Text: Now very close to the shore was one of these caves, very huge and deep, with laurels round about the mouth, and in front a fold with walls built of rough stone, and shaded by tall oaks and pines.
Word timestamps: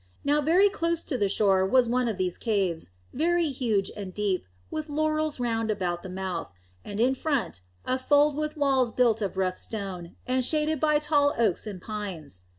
Now 0.23 0.41
very 0.41 0.67
close 0.67 1.03
to 1.03 1.15
the 1.15 1.29
shore 1.29 1.63
was 1.63 1.87
one 1.87 2.07
of 2.07 2.17
these 2.17 2.35
caves, 2.35 2.89
very 3.13 3.49
huge 3.49 3.91
and 3.95 4.11
deep, 4.11 4.45
with 4.71 4.89
laurels 4.89 5.39
round 5.39 5.69
about 5.69 6.01
the 6.01 6.09
mouth, 6.09 6.51
and 6.83 6.99
in 6.99 7.13
front 7.13 7.61
a 7.85 7.99
fold 7.99 8.35
with 8.35 8.57
walls 8.57 8.91
built 8.91 9.21
of 9.21 9.37
rough 9.37 9.57
stone, 9.57 10.15
and 10.25 10.43
shaded 10.43 10.79
by 10.79 10.97
tall 10.97 11.35
oaks 11.37 11.67
and 11.67 11.83
pines. 11.83 12.41